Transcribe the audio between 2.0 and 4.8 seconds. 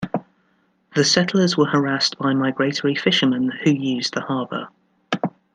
by migratory fishermen who used the harbour.